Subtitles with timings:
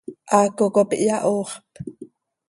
[0.31, 1.71] Haaco cop iyahooxp.